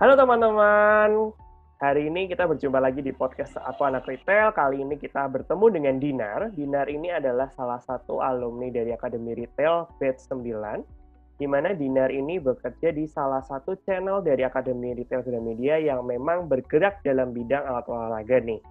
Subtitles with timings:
[0.00, 1.36] Halo teman-teman,
[1.76, 4.48] hari ini kita berjumpa lagi di podcast Aku Anak Retail.
[4.56, 6.56] Kali ini kita bertemu dengan Dinar.
[6.56, 12.40] Dinar ini adalah salah satu alumni dari Akademi Retail Batch 9, di mana Dinar ini
[12.40, 17.84] bekerja di salah satu channel dari Akademi Retail Gramedia yang memang bergerak dalam bidang alat
[17.84, 18.64] olahraga nih.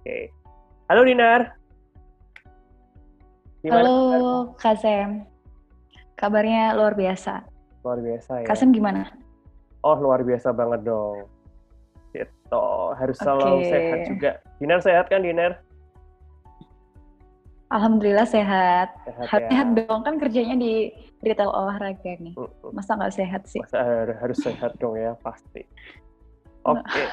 [0.00, 0.32] Oke.
[0.88, 1.52] Halo Dinar.
[3.60, 5.28] Gimana Halo Kak Sam.
[6.16, 7.44] Kabarnya luar biasa.
[7.84, 8.48] Luar biasa ya.
[8.48, 9.25] Kasem gimana?
[9.86, 11.30] Oh luar biasa banget dong.
[12.10, 12.66] Gitu.
[12.98, 13.22] Harus okay.
[13.22, 14.30] selalu sehat juga.
[14.58, 15.62] Dinar sehat kan Dinar?
[17.70, 18.94] Alhamdulillah sehat.
[19.06, 19.62] Sehat, ya.
[19.86, 20.90] dong kan kerjanya di
[21.22, 22.34] retail olahraga nih.
[22.74, 23.62] Masa nggak sehat sih?
[23.62, 25.62] Masa harus sehat dong ya pasti.
[26.70, 27.06] Oke, okay.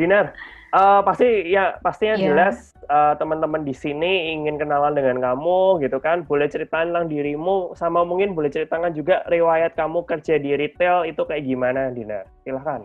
[0.00, 0.32] Dinar,
[0.76, 2.24] uh, pasti ya pastinya yeah.
[2.28, 2.56] jelas
[2.92, 6.28] uh, teman-teman di sini ingin kenalan dengan kamu gitu kan.
[6.28, 11.24] Boleh ceritakan tentang dirimu sama mungkin boleh ceritakan juga riwayat kamu kerja di retail itu
[11.24, 12.28] kayak gimana, Dinar?
[12.44, 12.84] Silahkan.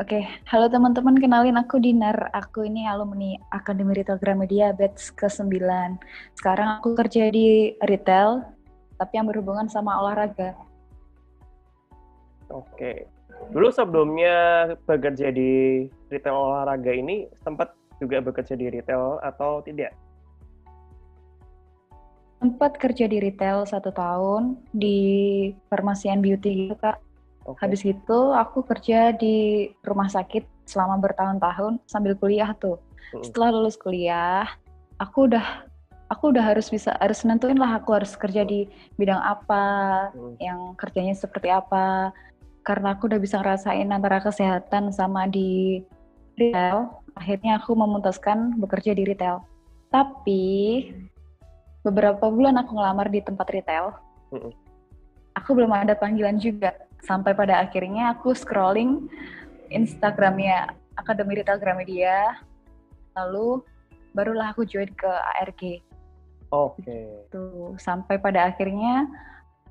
[0.00, 0.22] Oke, okay.
[0.48, 2.32] halo teman-teman, kenalin aku Dinar.
[2.32, 5.52] Aku ini alumni Akademi Retail Gramedia batch ke-9.
[6.32, 8.40] Sekarang aku kerja di retail,
[8.96, 10.56] tapi yang berhubungan sama olahraga.
[12.48, 13.04] Oke,
[13.50, 19.90] Dulu sebelumnya bekerja di retail olahraga ini sempat juga bekerja di retail atau tidak?
[22.42, 24.98] Sempat kerja di retail satu tahun di
[25.70, 26.98] farmasian beauty gitu kak.
[27.42, 27.58] Okay.
[27.66, 32.78] Habis itu aku kerja di rumah sakit selama bertahun-tahun sambil kuliah tuh.
[33.14, 33.22] Hmm.
[33.22, 34.46] Setelah lulus kuliah,
[34.98, 35.66] aku udah
[36.10, 38.66] aku udah harus bisa harus nentuin lah aku harus kerja di
[38.98, 39.66] bidang apa,
[40.14, 40.38] hmm.
[40.42, 42.10] yang kerjanya seperti apa
[42.62, 45.82] karena aku udah bisa ngerasain antara kesehatan sama di
[46.38, 49.42] retail, akhirnya aku memutuskan bekerja di retail.
[49.90, 50.88] Tapi
[51.82, 53.92] beberapa bulan aku ngelamar di tempat retail,
[55.34, 56.72] aku belum ada panggilan juga.
[57.02, 59.10] Sampai pada akhirnya aku scrolling
[59.74, 62.38] Instagramnya Akademi Retail Gramedia,
[63.18, 63.58] lalu
[64.14, 65.82] barulah aku join ke ARG.
[66.52, 66.84] Oke.
[66.84, 67.08] Okay.
[67.32, 69.08] Tuh, sampai pada akhirnya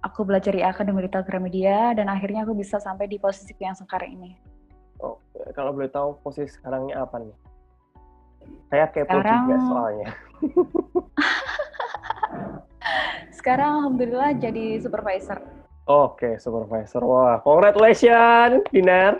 [0.01, 4.17] aku belajar di Akademi Retail Gramedia dan akhirnya aku bisa sampai di posisi yang sekarang
[4.17, 4.31] ini.
[5.01, 5.17] Oh,
[5.53, 7.33] kalau boleh tahu posisi sekarangnya apa nih?
[8.69, 9.41] Saya kepo sekarang...
[9.45, 10.09] juga soalnya.
[13.37, 15.41] sekarang alhamdulillah jadi supervisor.
[15.89, 17.01] Oke, okay, supervisor.
[17.01, 19.17] Wah, congratulations, Dinar.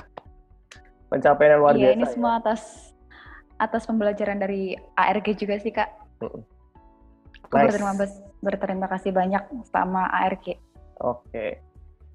[1.10, 1.98] Pencapaian luar iya, biasa.
[1.98, 2.40] ini semua ya.
[2.46, 2.62] atas
[3.60, 5.90] atas pembelajaran dari ARG juga sih, Kak.
[6.22, 7.66] Aku nice.
[7.68, 7.94] berterima,
[8.40, 10.58] berterima kasih banyak sama ARG.
[11.02, 11.58] Oke.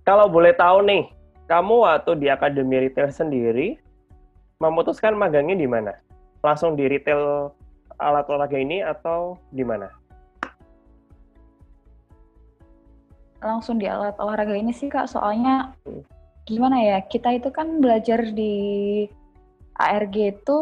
[0.06, 1.10] Kalau boleh tahu nih,
[1.50, 3.78] kamu waktu di Akademi Retail sendiri
[4.62, 5.92] memutuskan magangnya di mana?
[6.40, 7.50] Langsung di retail
[7.98, 9.90] alat olahraga ini atau di mana?
[13.42, 16.02] Langsung di alat olahraga ini sih Kak, soalnya hmm.
[16.46, 19.04] gimana ya, kita itu kan belajar di
[19.76, 20.58] ARG itu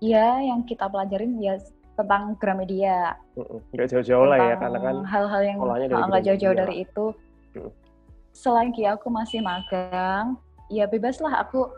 [0.00, 1.60] ya yang kita pelajarin ya
[1.94, 3.14] tentang Gramedia.
[3.74, 5.56] Nggak jauh-jauh lah ya, karena kan hal-hal yang
[6.10, 7.06] nggak jauh-jauh dari itu.
[7.54, 7.70] Hmm.
[8.34, 10.34] Selagi aku masih magang,
[10.66, 11.70] ya bebas lah aku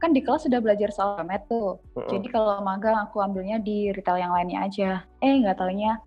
[0.00, 1.78] kan di kelas sudah belajar soal met tuh.
[1.94, 2.08] Hmm.
[2.10, 4.90] Jadi kalau magang aku ambilnya di retail yang lainnya aja.
[5.22, 6.00] Eh nggak taunya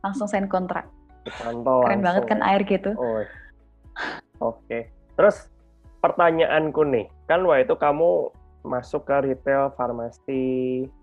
[0.00, 0.88] langsung sign kontrak.
[1.44, 2.96] Mantap, Keren banget kan air gitu.
[2.96, 3.20] Oh.
[3.20, 3.28] Oke.
[4.40, 4.82] Okay.
[5.20, 5.52] Terus
[6.00, 8.32] pertanyaanku nih, kan waktu itu kamu
[8.64, 10.44] masuk ke retail farmasi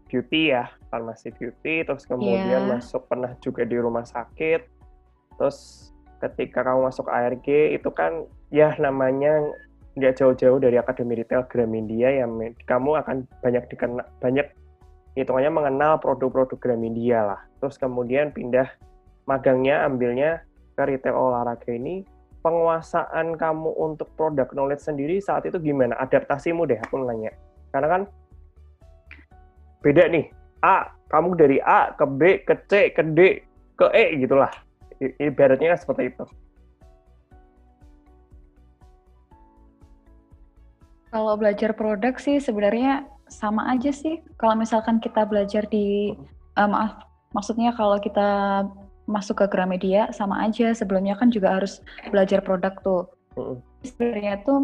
[0.07, 2.67] beauty ya, farmasi beauty, terus kemudian yeah.
[2.67, 4.65] masuk pernah juga di rumah sakit,
[5.37, 5.89] terus
[6.23, 9.43] ketika kamu masuk ARG itu kan ya namanya
[9.97, 12.37] nggak jauh-jauh dari Akademi Retail Gramedia yang
[12.69, 14.47] kamu akan banyak dikenal banyak
[15.17, 17.41] hitungannya mengenal produk-produk Gramedia lah.
[17.57, 18.69] Terus kemudian pindah
[19.25, 20.45] magangnya ambilnya
[20.77, 22.05] ke retail olahraga ini
[22.45, 25.97] penguasaan kamu untuk produk knowledge sendiri saat itu gimana?
[25.97, 27.33] Adaptasimu deh aku nanya.
[27.73, 28.01] Karena kan
[29.81, 30.25] beda nih.
[30.65, 33.45] A, kamu dari A ke B, ke C, ke D,
[33.77, 34.49] ke E gitulah
[35.21, 36.25] ibaratnya seperti itu.
[41.07, 44.19] Kalau belajar produk sih sebenarnya sama aja sih.
[44.41, 46.11] Kalau misalkan kita belajar di
[46.59, 46.99] uh, maaf,
[47.31, 48.63] maksudnya kalau kita
[49.07, 50.75] masuk ke Gramedia sama aja.
[50.75, 51.79] Sebelumnya kan juga harus
[52.11, 53.03] belajar produk tuh.
[53.87, 54.59] Sebenarnya tuh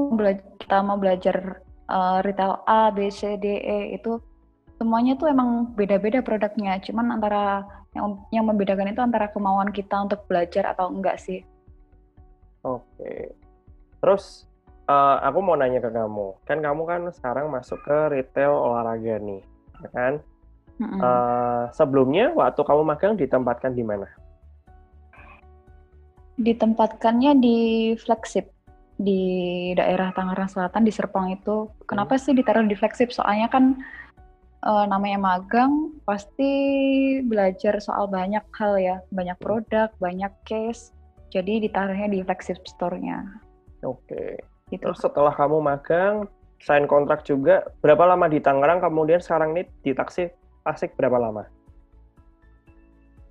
[0.59, 4.19] kita mau belajar uh, retail A, B, C, D, E itu
[4.77, 6.79] semuanya tuh emang beda-beda produknya.
[6.81, 11.45] Cuman antara yang yang membedakan itu antara kemauan kita untuk belajar atau enggak sih.
[12.65, 13.35] Oke.
[14.01, 14.47] Terus
[14.89, 16.35] uh, aku mau nanya ke kamu.
[16.47, 19.41] Kan kamu kan sekarang masuk ke retail olahraga nih,
[19.83, 20.13] ya kan?
[20.81, 20.99] Mm -hmm.
[20.99, 24.09] uh, sebelumnya waktu kamu magang ditempatkan di mana?
[26.41, 27.57] Ditempatkannya di
[27.93, 28.49] flagship
[28.97, 29.21] di
[29.73, 31.69] daerah Tangerang Selatan di Serpong itu.
[31.89, 32.21] Kenapa hmm.
[32.21, 33.09] sih ditaruh di flagship?
[33.09, 33.81] Soalnya kan
[34.63, 36.51] uh, namanya magang pasti
[37.27, 40.95] belajar soal banyak hal ya, banyak produk, banyak case.
[41.29, 43.25] Jadi ditaruhnya di flagship store-nya.
[43.83, 44.39] Oke.
[44.71, 44.81] Gitu.
[44.85, 46.25] Terus setelah kamu magang,
[46.63, 48.79] sign kontrak juga, berapa lama di Tangerang?
[48.79, 50.29] Kemudian sekarang ini di taksi
[50.63, 51.43] Tasik berapa lama?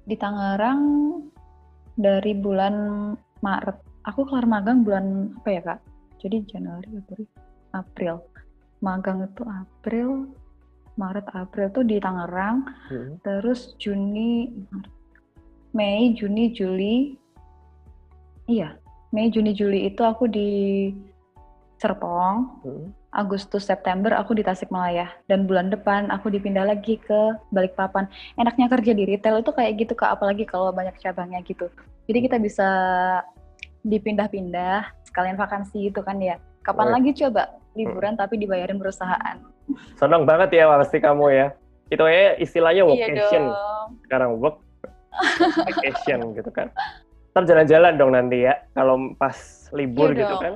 [0.04, 0.82] Di Tangerang
[1.96, 2.74] dari bulan
[3.40, 3.78] Maret.
[4.10, 5.80] Aku kelar magang bulan apa ya kak?
[6.20, 7.26] Jadi Januari, Februari,
[7.72, 8.14] April.
[8.82, 10.26] Magang itu April,
[10.96, 12.68] Maret, April tuh di Tangerang.
[12.88, 13.16] Hmm.
[13.24, 14.52] Terus Juni,
[15.72, 17.16] Mei, Juni, Juli.
[18.48, 18.76] Iya,
[19.12, 20.92] Mei, Juni, Juli itu aku di
[21.80, 22.36] Serpong.
[22.64, 22.86] Hmm.
[23.12, 28.08] Agustus September aku di Tasikmalaya dan bulan depan aku dipindah lagi ke Balikpapan.
[28.40, 31.68] Enaknya kerja di retail itu kayak gitu kak, apalagi kalau banyak cabangnya gitu.
[32.08, 32.68] Jadi kita bisa
[33.84, 36.40] dipindah-pindah sekalian vakansi itu kan ya.
[36.64, 36.92] Kapan oh.
[36.96, 39.51] lagi coba liburan tapi dibayarin perusahaan?
[39.96, 41.46] Senang banget ya pasti kamu ya.
[41.92, 43.42] Itu ya istilahnya iya vacation.
[43.52, 44.58] Iya Sekarang work
[45.68, 46.68] vacation gitu kan.
[47.32, 50.42] Ntar jalan-jalan dong nanti ya kalau pas libur iya gitu dong.
[50.42, 50.54] kan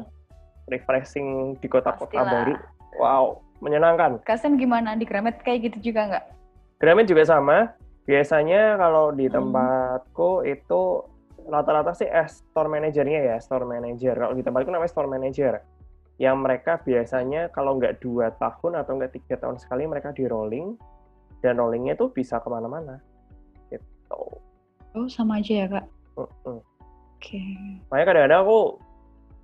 [0.69, 2.55] refreshing di kota-kota baru.
[2.97, 4.25] Wow, menyenangkan.
[4.25, 6.25] Kasen gimana di Gramet kayak gitu juga nggak?
[6.83, 7.73] Gramet juga sama.
[8.07, 9.35] Biasanya kalau di hmm.
[9.35, 10.53] tempatku hmm.
[10.55, 10.81] itu
[11.47, 14.15] rata-rata sih eh, store manajernya ya, store manager.
[14.15, 15.63] Kalau di tempatku namanya store manager.
[16.17, 20.77] Yang mereka biasanya kalau nggak dua tahun atau nggak tiga tahun sekali mereka di rolling
[21.45, 22.99] dan rollingnya tuh bisa ke mana-mana.
[23.69, 24.23] Gitu.
[24.97, 25.87] Oh sama aja ya kak.
[26.17, 26.61] Uh -uh.
[27.17, 27.37] Oke.
[27.37, 27.53] Okay.
[27.93, 28.61] Makanya kadang-kadang aku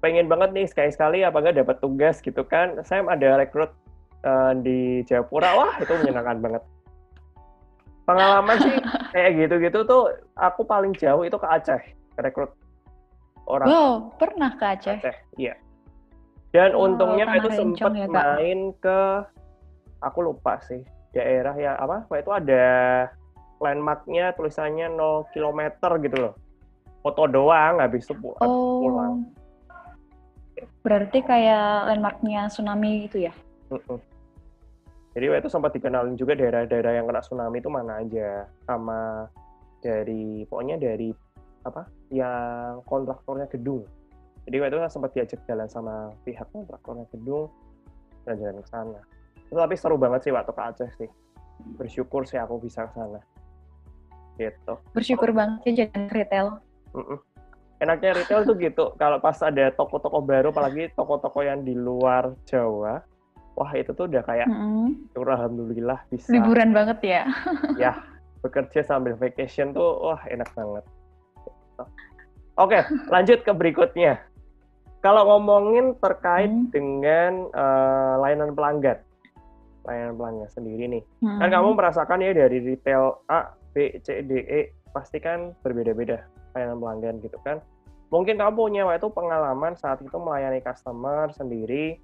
[0.03, 2.81] pengen banget nih sekali-sekali apa enggak dapat tugas gitu kan.
[2.83, 3.71] Saya ada rekrut
[4.27, 6.63] uh, di Jayapura, wah itu menyenangkan banget.
[8.03, 8.75] Pengalaman sih
[9.15, 11.83] kayak gitu-gitu tuh aku paling jauh itu ke Aceh,
[12.19, 12.51] rekrut
[13.47, 13.69] orang.
[13.71, 14.99] Wow, pernah ke Aceh?
[14.99, 15.55] Aceh, iya.
[16.53, 19.25] Dan oh, untungnya itu sempat ya, main ke
[20.05, 20.85] aku lupa sih
[21.17, 22.05] daerah ya apa?
[22.13, 22.67] Wah, itu ada
[23.57, 25.61] landmarknya tulisannya 0 km
[26.05, 26.35] gitu loh.
[27.01, 28.45] Foto doang habis itu pulang.
[28.45, 28.85] Oh.
[28.85, 29.15] pulang
[30.83, 33.33] Berarti kayak landmarknya tsunami gitu ya?
[35.13, 39.29] Jadi waktu itu sempat dikenalin juga daerah-daerah yang kena tsunami itu mana aja, sama
[39.85, 41.13] dari pokoknya dari
[41.63, 43.87] apa yang kontraktornya gedung.
[44.49, 47.51] Jadi waktu itu sempat diajak jalan sama pihak kontraktornya gedung
[48.27, 49.01] dan jalan ke sana.
[49.53, 51.11] Tapi seru banget sih waktu ke Aceh sih.
[51.79, 53.21] Bersyukur sih aku bisa ke sana.
[54.41, 54.75] Gitu.
[54.97, 55.37] Bersyukur oh.
[55.37, 56.49] banget ya jalan retail.
[56.97, 57.19] Mm -mm
[57.83, 63.03] enaknya retail tuh gitu kalau pas ada toko-toko baru apalagi toko-toko yang di luar Jawa
[63.59, 65.19] wah itu tuh udah kayak mm-hmm.
[65.19, 67.23] alhamdulillah bisa liburan banget ya
[67.75, 67.93] ya
[68.47, 70.85] bekerja sambil vacation tuh wah enak banget
[72.55, 72.79] oke
[73.11, 74.23] lanjut ke berikutnya
[75.03, 76.71] kalau ngomongin terkait mm.
[76.71, 79.03] dengan uh, layanan pelanggan
[79.83, 81.39] layanan pelanggan sendiri nih mm.
[81.43, 84.61] kan kamu merasakan ya dari retail A B C D E
[84.93, 87.65] pasti kan berbeda-beda layanan pelanggan gitu kan.
[88.13, 91.97] Mungkin kamu punya waktu pengalaman saat itu melayani customer sendiri,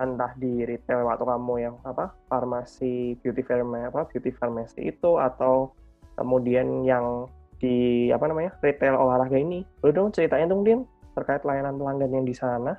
[0.00, 5.76] entah di retail waktu kamu yang apa farmasi beauty pharmacy apa beauty pharmacy itu atau
[6.16, 7.28] kemudian yang
[7.60, 9.68] di apa namanya retail olahraga ini.
[9.84, 10.88] Boleh dong ceritain dong Din
[11.18, 12.78] terkait layanan pelanggan yang di sana.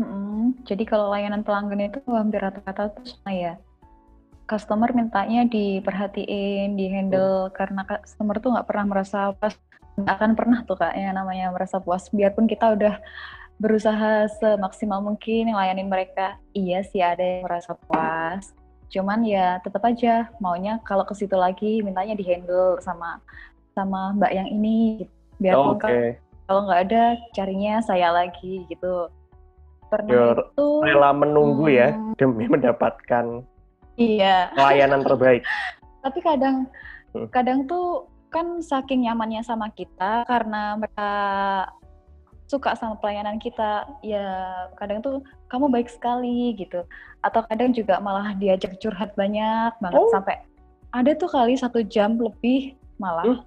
[0.00, 3.54] Hmm, jadi kalau layanan pelanggan itu hampir rata-rata itu sama ya
[4.48, 7.54] customer mintanya diperhatiin, dihandle hmm.
[7.54, 9.54] karena customer tuh nggak pernah merasa pas
[10.00, 12.96] nggak akan pernah tuh kak yang namanya merasa puas biarpun kita udah
[13.58, 18.54] berusaha semaksimal mungkin ngelayanin mereka iya sih ada yang merasa puas
[18.88, 23.18] cuman ya tetap aja maunya kalau ke situ lagi mintanya dihandle sama
[23.74, 25.10] sama mbak yang ini
[25.42, 25.82] biarpun oh, okay.
[25.82, 27.02] kalau nggak ada
[27.36, 29.12] carinya saya lagi gitu
[29.88, 33.44] pernah You're itu rela menunggu ya hmm, ya demi mendapatkan
[33.98, 34.54] Iya.
[34.54, 35.42] Pelayanan terbaik.
[36.06, 36.70] Tapi kadang
[37.12, 37.28] hmm.
[37.34, 41.10] kadang tuh kan saking nyamannya sama kita karena mereka
[42.48, 44.24] suka sama pelayanan kita ya
[44.80, 45.20] kadang tuh
[45.52, 46.80] kamu baik sekali gitu
[47.20, 50.12] atau kadang juga malah diajak curhat banyak banget oh.
[50.12, 50.40] sampai
[50.96, 53.44] ada tuh kali satu jam lebih malah hmm.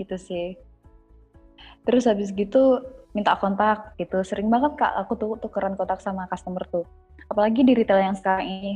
[0.00, 0.56] gitu sih
[1.84, 2.84] terus habis gitu
[3.16, 6.86] minta kontak gitu sering banget kak aku tuh tukeran kontak sama customer tuh
[7.26, 8.74] apalagi di retail yang sekarang ini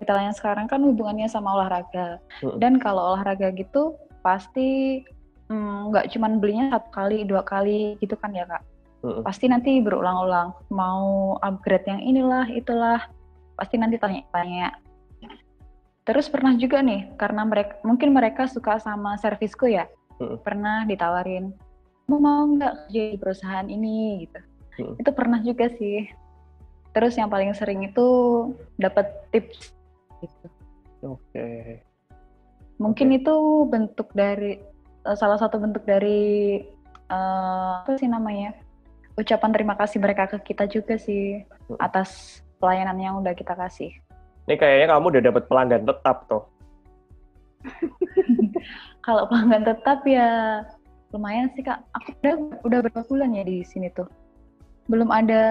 [0.00, 2.20] retail yang sekarang kan hubungannya sama olahraga.
[2.44, 2.56] Hmm.
[2.60, 5.00] Dan kalau olahraga gitu pasti
[5.48, 8.62] mm, nggak mm, cuman belinya satu kali, dua kali gitu kan ya kak.
[9.04, 9.22] Hmm.
[9.24, 10.52] Pasti nanti berulang-ulang.
[10.72, 13.00] Mau upgrade yang inilah, itulah.
[13.56, 14.76] Pasti nanti tanya-tanya.
[16.06, 19.90] Terus pernah juga nih, karena mereka mungkin mereka suka sama servisku ya.
[20.22, 20.38] Hmm.
[20.38, 21.50] Pernah ditawarin,
[22.06, 24.40] mau mau nggak kerja di perusahaan ini gitu
[24.82, 24.94] hmm.
[25.02, 26.06] itu pernah juga sih
[26.94, 28.06] terus yang paling sering itu
[28.78, 29.74] dapat tips
[30.22, 30.46] gitu
[31.02, 31.82] oke okay.
[32.78, 33.18] mungkin okay.
[33.20, 33.34] itu
[33.66, 34.62] bentuk dari
[35.02, 36.62] eh, salah satu bentuk dari
[37.10, 38.54] uh, apa sih namanya
[39.18, 41.82] ucapan terima kasih mereka ke kita juga sih hmm.
[41.82, 43.90] atas pelayanan yang udah kita kasih
[44.46, 46.44] ini kayaknya kamu udah dapat pelanggan tetap tuh
[49.06, 50.62] kalau pelanggan tetap ya
[51.16, 51.80] lumayan sih kak.
[51.96, 54.06] Aku udah udah berapa bulan ya di sini tuh?
[54.86, 55.42] Belum ada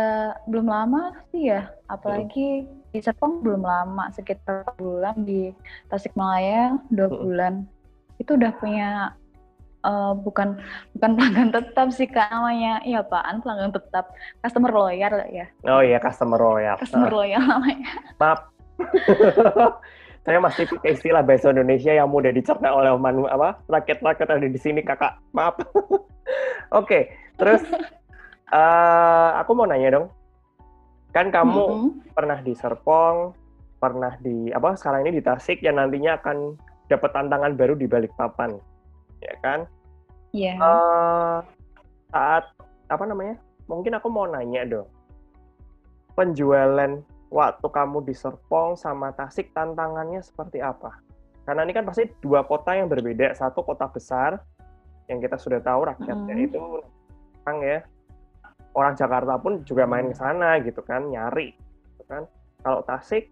[0.47, 1.67] belum lama sih ya.
[1.91, 2.93] Apalagi hmm.
[2.95, 5.25] di Serpong belum lama sekitar bulan.
[5.25, 5.51] Di
[5.91, 7.17] Tasikmalaya dua hmm.
[7.19, 7.53] bulan.
[8.21, 8.89] Itu udah punya
[9.83, 10.61] uh, bukan
[10.95, 12.29] bukan pelanggan tetap sih kak.
[12.29, 14.13] Namanya iya apaan pelanggan tetap?
[14.45, 15.49] Customer loyal ya.
[15.67, 16.77] Oh iya customer loyal.
[16.79, 17.91] Customer loyal namanya.
[18.21, 18.39] Maaf
[20.25, 24.57] saya masih pakai istilah bahasa Indonesia yang mudah dicerna oleh manu apa rakyat-rakyat ada di
[24.57, 25.21] sini kakak.
[25.37, 25.61] Maaf.
[25.61, 26.01] Oke
[26.73, 27.01] okay,
[27.37, 27.61] terus
[28.49, 30.07] uh, aku mau nanya dong.
[31.13, 31.91] Kan kamu mm -hmm.
[32.17, 33.37] pernah di Serpong
[33.77, 36.57] pernah di apa sekarang ini di Tasik yang nantinya akan
[36.89, 38.57] dapat tantangan baru di Balikpapan
[39.21, 39.59] ya kan?
[40.33, 40.57] Iya.
[40.57, 40.65] Yeah.
[40.65, 41.37] uh,
[42.09, 42.49] saat
[42.89, 43.37] apa namanya?
[43.69, 44.89] Mungkin aku mau nanya dong.
[46.17, 50.99] Penjualan waktu kamu di Serpong sama Tasik tantangannya seperti apa?
[51.45, 53.33] Karena ini kan pasti dua kota yang berbeda.
[53.37, 54.41] Satu kota besar
[55.05, 56.45] yang kita sudah tahu rakyatnya hmm.
[56.49, 56.57] itu
[57.45, 57.79] orang ya.
[58.75, 61.55] Orang Jakarta pun juga main ke sana gitu kan, nyari
[61.95, 62.27] gitu kan.
[62.65, 63.31] Kalau Tasik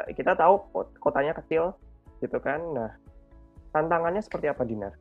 [0.00, 0.62] eh, kita tahu
[1.02, 1.76] kotanya kecil
[2.22, 2.62] gitu kan.
[2.72, 2.90] Nah,
[3.74, 4.94] tantangannya seperti apa Dinar?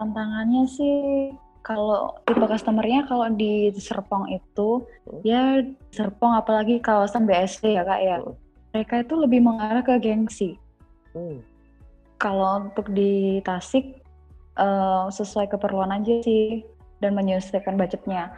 [0.00, 1.32] Tantangannya sih
[1.66, 5.20] kalau tipe customernya kalau di Serpong itu hmm.
[5.26, 8.38] ya Serpong apalagi kawasan BSD ya kak ya hmm.
[8.70, 10.54] mereka itu lebih mengarah ke gengsi
[11.18, 11.42] hmm.
[12.22, 13.98] kalau untuk di Tasik
[14.54, 16.62] uh, sesuai keperluan aja sih
[17.02, 18.30] dan menyesuaikan budgetnya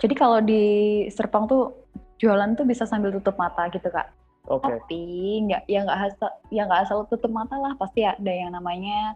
[0.00, 1.76] jadi kalau di Serpong tuh
[2.16, 4.08] jualan tuh bisa sambil tutup mata gitu kak
[4.48, 4.80] okay.
[4.80, 5.02] tapi
[5.44, 9.12] nggak ya nggak asal ya nggak asal tutup mata lah pasti ada yang namanya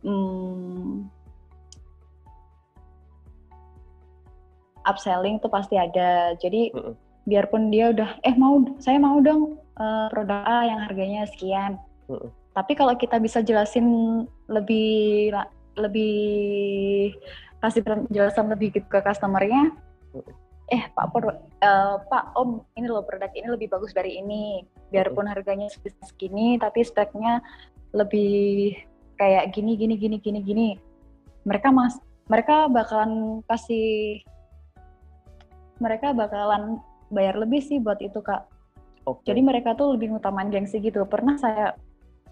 [0.00, 1.12] hmm,
[4.86, 6.34] upselling tuh pasti ada.
[6.38, 6.94] Jadi mm -hmm.
[7.28, 11.78] biarpun dia udah eh mau saya mau dong uh, produk A yang harganya sekian.
[12.08, 12.30] Mm -hmm.
[12.52, 13.86] Tapi kalau kita bisa jelasin
[14.50, 15.32] lebih
[15.80, 17.16] lebih
[17.64, 19.72] kasih penjelasan lebih gitu ke customernya,
[20.12, 20.32] mm -hmm.
[20.74, 24.66] eh Pak Por, uh, Pak Om ini loh produk ini lebih bagus dari ini.
[24.92, 25.72] Biarpun harganya
[26.04, 27.40] segini, tapi speknya
[27.96, 28.76] lebih
[29.16, 30.68] kayak gini gini gini gini gini.
[31.48, 31.96] Mereka mas
[32.26, 34.20] mereka bakalan kasih
[35.82, 36.78] mereka bakalan
[37.10, 38.46] bayar lebih sih buat itu kak.
[39.02, 39.34] Okay.
[39.34, 41.02] Jadi mereka tuh lebih ngutamain gengsi gitu.
[41.10, 41.74] Pernah saya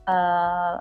[0.07, 0.79] uh,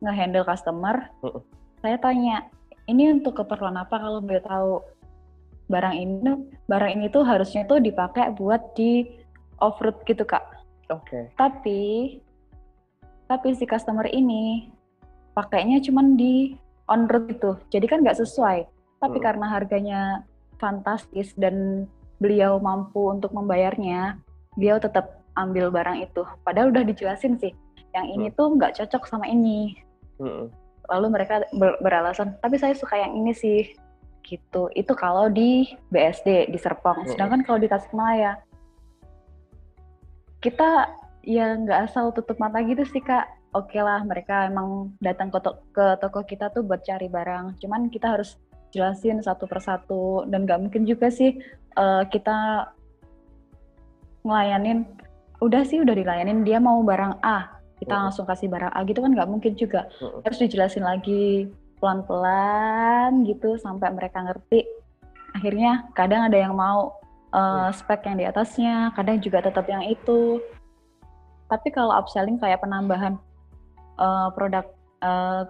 [0.00, 1.42] ngehandle customer, uh -uh.
[1.84, 2.48] saya tanya,
[2.88, 4.80] ini untuk keperluan apa kalau boleh tahu?
[5.68, 9.04] Barang ini, barang ini tuh harusnya tuh dipakai buat di
[9.60, 10.40] off road gitu kak.
[10.88, 11.04] Oke.
[11.04, 11.22] Okay.
[11.36, 11.80] Tapi,
[13.28, 14.72] tapi si customer ini
[15.36, 16.56] pakainya cuman di
[16.88, 17.60] on road gitu.
[17.68, 18.64] Jadi kan nggak sesuai.
[18.96, 19.22] Tapi uh.
[19.22, 20.00] karena harganya
[20.56, 21.84] fantastis dan
[22.18, 24.18] beliau mampu untuk membayarnya,
[24.58, 26.26] beliau tetap ambil barang itu.
[26.42, 27.54] Padahal udah dijelasin sih,
[27.94, 28.36] yang ini hmm.
[28.36, 29.78] tuh nggak cocok sama ini.
[30.18, 30.50] Hmm.
[30.90, 33.70] Lalu mereka ber beralasan, tapi saya suka yang ini sih.
[34.26, 34.68] Gitu.
[34.76, 37.06] Itu kalau di BSD di Serpong.
[37.06, 37.10] Hmm.
[37.14, 38.36] Sedangkan kalau di Tasikmalaya,
[40.44, 40.90] kita
[41.24, 43.26] ya nggak asal tutup mata gitu sih kak.
[43.56, 47.56] Oke okay lah, mereka emang datang ke, to ke toko kita tuh buat cari barang.
[47.56, 48.36] Cuman kita harus
[48.74, 50.24] jelasin satu persatu.
[50.28, 51.36] Dan nggak mungkin juga sih
[51.78, 52.68] uh, kita
[54.26, 54.84] ngelayanin
[55.38, 58.00] udah sih udah dilayanin dia mau barang A kita uh.
[58.10, 59.86] langsung kasih barang A gitu kan nggak mungkin juga.
[60.02, 60.20] Uh.
[60.26, 61.46] harus dijelasin lagi
[61.78, 64.66] pelan-pelan gitu sampai mereka ngerti.
[65.38, 66.98] Akhirnya kadang ada yang mau
[67.30, 70.42] uh, spek yang di atasnya kadang juga tetap yang itu.
[71.48, 73.16] Tapi kalau upselling kayak penambahan
[73.96, 74.66] uh, produk
[75.00, 75.46] uh,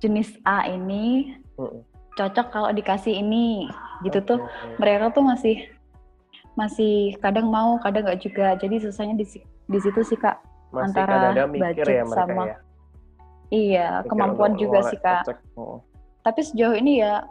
[0.00, 3.70] jenis A ini uh cocok kalau dikasih ini
[4.06, 4.28] gitu okay.
[4.28, 4.38] tuh
[4.80, 5.56] mereka tuh masih
[6.58, 9.26] masih kadang mau kadang nggak juga jadi susahnya di
[9.70, 10.42] di situ sih kak
[10.74, 12.56] masih antara budget ya sama ya?
[13.50, 15.24] iya mikir kemampuan juga sih kak
[15.54, 15.80] oh.
[16.26, 17.22] tapi sejauh ini ya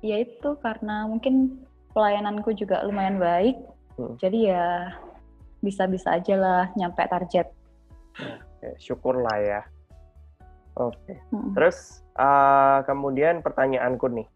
[0.00, 1.58] ya itu karena mungkin
[1.90, 3.58] pelayananku juga lumayan baik
[3.98, 4.14] hmm.
[4.22, 4.66] jadi ya
[5.60, 7.50] bisa-bisa aja lah nyampe target
[8.16, 9.60] Oke, syukurlah ya
[10.76, 11.18] oke okay.
[11.32, 11.52] hmm.
[11.56, 14.28] terus uh, kemudian pertanyaanku nih,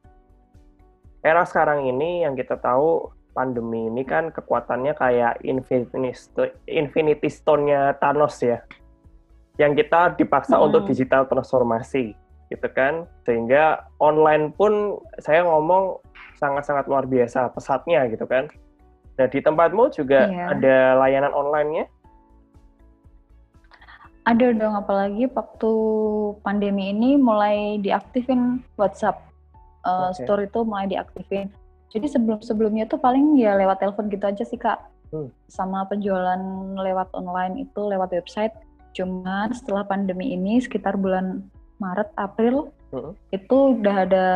[1.24, 6.18] era sekarang ini yang kita tahu pandemi ini kan kekuatannya kayak Infinity,
[6.66, 8.64] Infinity Stone-nya Thanos ya,
[9.60, 10.66] yang kita dipaksa hmm.
[10.66, 12.18] untuk digital transformasi.
[12.50, 16.02] gitu kan sehingga online pun saya ngomong
[16.42, 18.50] sangat-sangat luar biasa pesatnya gitu kan
[19.14, 20.50] nah di tempatmu juga iya.
[20.50, 21.86] ada layanan online-nya
[24.28, 25.72] ada dong apalagi waktu
[26.44, 29.20] pandemi ini mulai diaktifin WhatsApp
[29.84, 30.24] uh, okay.
[30.24, 31.48] store itu mulai diaktifin
[31.90, 34.78] jadi sebelum sebelumnya tuh paling ya lewat telepon gitu aja sih kak
[35.10, 35.32] hmm.
[35.48, 36.40] sama penjualan
[36.76, 38.52] lewat online itu lewat website
[38.92, 41.46] cuman setelah pandemi ini sekitar bulan
[41.80, 43.16] Maret April uh-huh.
[43.32, 44.26] itu udah ada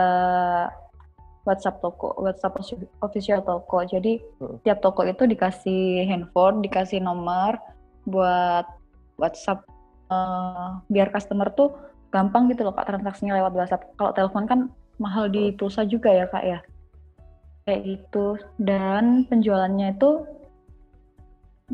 [1.44, 2.56] WhatsApp toko, WhatsApp
[3.04, 3.84] official toko.
[3.84, 4.56] Jadi uh-huh.
[4.64, 7.60] tiap toko itu dikasih handphone, dikasih nomor
[8.08, 8.64] buat
[9.20, 9.68] WhatsApp
[10.14, 11.74] uh, biar customer tuh
[12.14, 13.90] gampang gitu loh kak transaksinya lewat WhatsApp.
[13.98, 14.60] Kalau telepon kan
[15.02, 16.58] mahal di pulsa juga ya kak ya.
[17.66, 18.38] Kayak gitu.
[18.62, 20.22] Dan penjualannya itu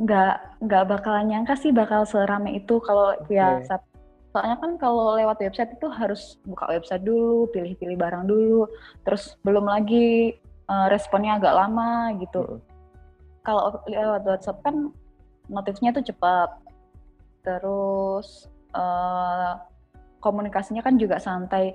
[0.01, 3.43] nggak nggak bakalan nyangka sih bakal serame itu kalau okay.
[3.43, 3.83] ya saat
[4.31, 8.71] soalnya kan kalau lewat website itu harus buka website dulu pilih-pilih barang dulu
[9.03, 10.39] terus belum lagi
[10.71, 12.63] uh, responnya agak lama gitu hmm.
[13.43, 14.95] kalau lewat WhatsApp kan
[15.51, 16.55] notifnya tuh cepat
[17.41, 19.57] terus uh,
[20.21, 21.73] komunikasinya kan juga santai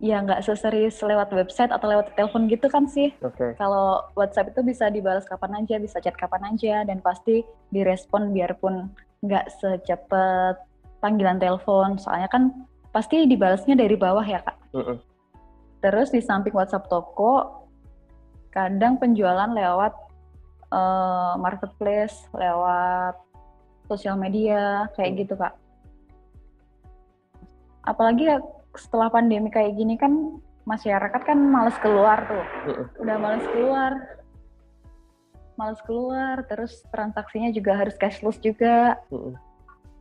[0.00, 3.12] ya nggak seserius lewat website atau lewat telepon gitu kan sih.
[3.20, 3.52] Okay.
[3.60, 8.88] Kalau WhatsApp itu bisa dibalas kapan aja, bisa chat kapan aja, dan pasti direspon biarpun
[9.20, 10.56] nggak secepat
[11.00, 14.98] panggilan telepon soalnya kan pasti dibalasnya dari bawah ya kak uh -uh.
[15.80, 17.64] terus di samping WhatsApp toko
[18.52, 19.92] kadang penjualan lewat
[20.72, 23.16] uh, marketplace lewat
[23.90, 25.54] sosial media kayak gitu kak
[27.82, 28.38] apalagi ya
[28.78, 32.44] setelah pandemi kayak gini kan masyarakat kan males keluar tuh
[33.02, 33.92] udah males keluar
[35.58, 38.94] males keluar terus transaksinya juga harus cashless juga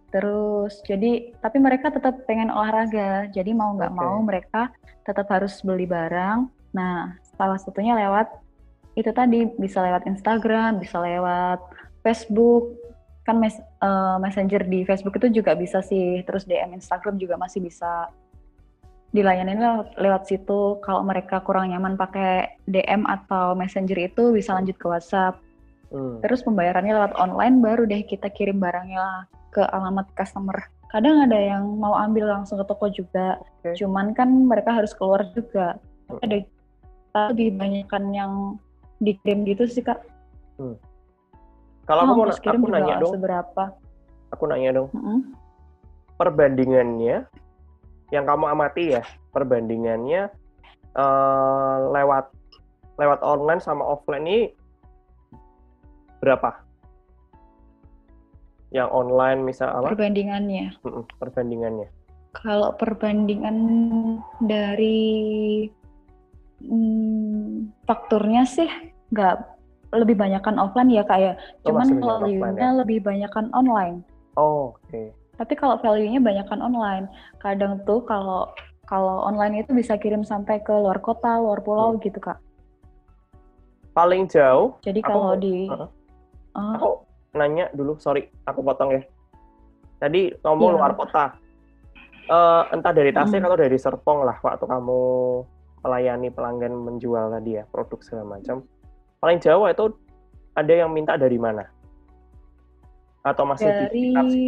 [0.09, 3.29] Terus jadi tapi mereka tetap pengen olahraga.
[3.29, 4.01] Jadi mau nggak okay.
[4.01, 4.61] mau mereka
[5.05, 6.49] tetap harus beli barang.
[6.73, 8.29] Nah, salah satunya lewat
[8.97, 11.61] itu tadi bisa lewat Instagram, bisa lewat
[12.01, 12.73] Facebook.
[13.29, 16.25] Kan mes, uh, Messenger di Facebook itu juga bisa sih.
[16.25, 18.09] Terus DM Instagram juga masih bisa
[19.13, 20.81] dilayani lewat, lewat situ.
[20.81, 25.37] Kalau mereka kurang nyaman pakai DM atau Messenger itu bisa lanjut ke WhatsApp.
[25.93, 26.17] Hmm.
[26.25, 30.57] Terus pembayarannya lewat online baru deh kita kirim barangnya ke alamat customer.
[30.89, 33.77] Kadang ada yang mau ambil langsung ke toko juga, okay.
[33.77, 35.77] cuman kan mereka harus keluar juga.
[36.09, 36.25] Hmm.
[36.25, 36.37] Ada
[37.29, 38.57] lebih banyak kan yang
[39.01, 40.01] dikirim gitu sih kak.
[40.57, 40.77] Hmm.
[41.89, 43.13] Kalau aku mau kirim aku nanya dong.
[43.17, 43.63] Seberapa?
[44.29, 44.87] Aku nanya dong.
[44.93, 45.19] -hmm.
[46.21, 47.25] Perbandingannya
[48.13, 50.29] yang kamu amati ya, perbandingannya
[50.93, 52.29] uh, lewat
[53.01, 54.39] lewat online sama offline ini
[56.21, 56.69] berapa?
[58.69, 59.93] yang online misal apa?
[59.93, 60.77] Perbandingannya.
[61.17, 61.89] perbandingannya.
[62.37, 63.57] Kalau perbandingan
[64.45, 65.65] dari
[66.61, 68.69] hmm, fakturnya sih
[69.09, 69.37] nggak
[69.89, 71.65] lebih banyakkan offline ya kayak, ya.
[71.65, 72.77] oh, cuman value-nya ya?
[72.77, 74.05] lebih banyakkan online.
[74.37, 74.85] Oh, oke.
[74.89, 75.09] Okay.
[75.39, 77.07] Tapi kalau value-nya banyakkan online,
[77.39, 78.51] kadang tuh kalau
[78.89, 82.01] kalau online itu bisa kirim sampai ke luar kota, luar pulau hmm.
[82.01, 82.41] gitu kak.
[83.93, 84.75] Paling jauh.
[84.81, 85.85] Jadi kalau di uh,
[86.57, 87.05] uh, aku
[87.37, 89.01] nanya dulu, sorry, aku potong ya.
[90.01, 90.77] Tadi ngomong yeah.
[90.81, 91.25] luar kota.
[92.29, 93.47] Uh, entah dari Tasik hmm.
[93.49, 95.01] atau dari Serpong lah waktu kamu
[95.81, 98.65] melayani pelanggan menjual tadi ya produk segala macam.
[99.19, 99.85] Paling jauh itu
[100.55, 101.67] ada yang minta dari mana?
[103.23, 104.47] Atau masih dari di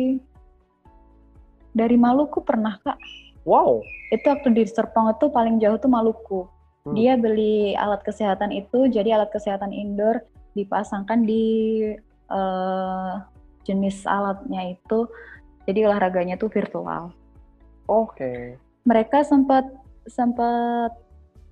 [1.71, 2.99] dari Maluku pernah kak.
[3.43, 3.83] Wow.
[4.11, 6.47] Itu waktu di Serpong itu paling jauh tuh Maluku.
[6.87, 6.95] Hmm.
[6.97, 10.23] Dia beli alat kesehatan itu, jadi alat kesehatan indoor
[10.57, 11.43] dipasangkan di
[12.27, 13.23] uh,
[13.63, 15.07] jenis alatnya itu
[15.69, 17.13] jadi olahraganya tuh virtual.
[17.85, 18.17] Oke.
[18.17, 18.39] Okay.
[18.87, 19.69] Mereka sempat
[20.09, 20.97] sempat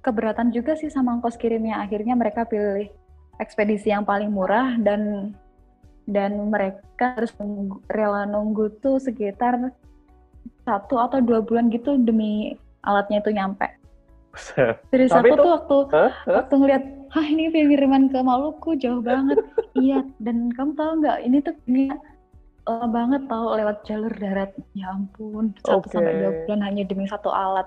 [0.01, 1.77] keberatan juga sih sama ongkos kirimnya.
[1.83, 2.89] Akhirnya mereka pilih
[3.39, 5.33] ekspedisi yang paling murah dan
[6.09, 9.71] dan mereka harus nunggu, rela nunggu tuh sekitar
[10.65, 13.67] satu atau dua bulan gitu demi alatnya itu nyampe.
[14.93, 16.11] Dari aku tuh waktu huh?
[16.29, 16.83] waktu ngeliat,
[17.17, 19.41] ah ini pengiriman ke Maluku jauh banget.
[19.85, 21.89] iya, dan kamu tahu nggak ini tuh ini
[22.69, 24.51] lama banget tahu lewat jalur darat.
[24.77, 25.97] Ya ampun, satu okay.
[25.97, 27.65] sampai dua bulan hanya demi satu alat.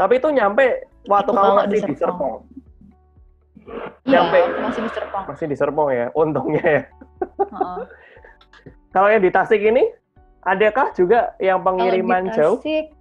[0.00, 2.34] Tapi itu nyampe waktu itu kamu masih di Serpong.
[4.02, 4.20] Iya,
[4.60, 5.24] masih di Serpong.
[5.30, 6.82] Masih di Serpong ya, untungnya ya.
[7.38, 7.82] uh
[8.94, 9.88] Kalau yang di Tasik ini,
[10.44, 12.60] adakah juga yang pengiriman jauh?
[12.60, 12.92] Tasik,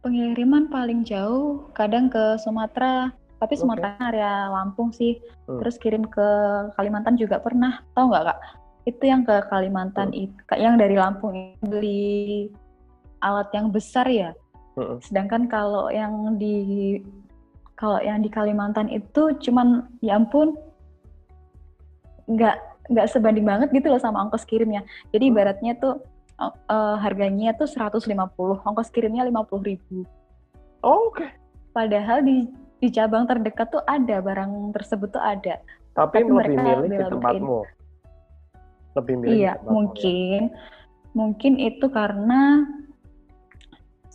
[0.00, 4.08] Pengiriman paling jauh kadang ke Sumatera, tapi Sumatera okay.
[4.08, 5.20] area Lampung sih.
[5.44, 5.60] Hmm.
[5.60, 6.28] Terus kirim ke
[6.72, 7.84] Kalimantan juga pernah.
[7.92, 8.38] Tahu nggak kak?
[8.88, 10.24] Itu yang ke Kalimantan hmm.
[10.24, 12.48] itu, yang dari Lampung beli
[13.20, 14.32] alat yang besar ya.
[14.80, 14.96] Uh-uh.
[15.04, 16.96] Sedangkan kalau yang di
[17.80, 20.52] kalau yang di Kalimantan itu cuman ya ampun
[22.28, 22.60] nggak
[22.92, 24.84] nggak sebanding banget gitu loh sama ongkos kirimnya.
[25.16, 26.04] Jadi ibaratnya tuh
[26.36, 28.04] uh, harganya tuh 150,
[28.68, 30.04] ongkos kirimnya 50 ribu.
[30.84, 31.24] Oh, Oke.
[31.24, 31.30] Okay.
[31.72, 32.44] Padahal di
[32.80, 35.56] di cabang terdekat tuh ada barang tersebut tuh ada.
[35.96, 37.58] Tapi, Tapi lebih milih di tempatmu.
[38.98, 40.58] Lebih milih Iya, tempatmu, mungkin ya?
[41.16, 42.68] mungkin itu karena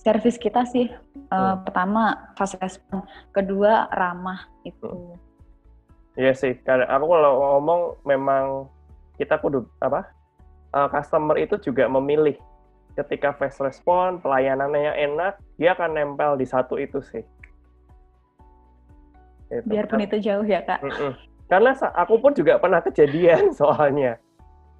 [0.06, 0.86] servis kita sih
[1.34, 3.02] uh, pertama fast respon,
[3.34, 4.86] kedua ramah itu.
[4.86, 5.18] Hmm.
[6.13, 8.70] Iya sih, karena aku kalau ngomong memang
[9.18, 10.06] kita kudu apa?
[10.70, 12.38] Uh, customer itu juga memilih
[12.94, 17.26] ketika fast respon, pelayanannya enak, dia akan nempel di satu itu sih.
[19.50, 19.65] Itu.
[19.65, 20.08] Biarpun kan.
[20.08, 20.86] itu jauh ya kak.
[20.86, 21.12] Mm -mm.
[21.50, 24.22] Karena aku pun juga pernah kejadian soalnya.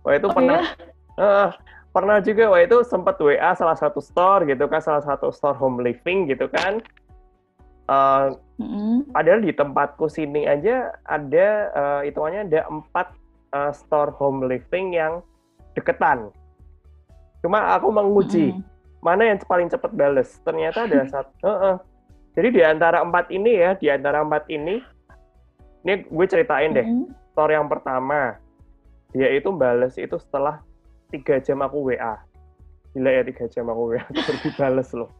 [0.06, 0.62] Wah itu oh, pernah.
[0.62, 0.86] Iya?
[1.16, 1.50] Uh,
[1.96, 5.80] pernah juga wah itu sempat WA salah satu store gitu kan salah satu store home
[5.80, 6.84] living gitu kan
[7.88, 9.16] uh, mm-hmm.
[9.16, 13.16] padahal di tempatku sini aja ada uh, hitungannya ada empat
[13.56, 15.24] uh, store home living yang
[15.72, 16.36] deketan
[17.40, 19.00] cuma aku menguji mm-hmm.
[19.00, 21.76] mana yang paling cepat bales ternyata ada satu uh, uh.
[22.36, 24.84] jadi di antara empat ini ya di antara empat ini
[25.88, 27.32] ini gue ceritain deh mm-hmm.
[27.32, 28.36] store yang pertama
[29.16, 30.60] dia itu bales itu setelah
[31.13, 32.15] tiga jam aku WA
[32.96, 35.12] gila ya tiga jam aku WA terus dibales loh.